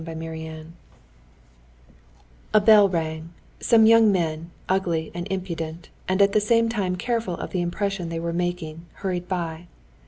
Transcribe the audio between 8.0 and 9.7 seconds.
they were making, hurried by.